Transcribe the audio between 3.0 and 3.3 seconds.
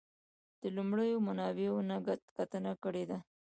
ده.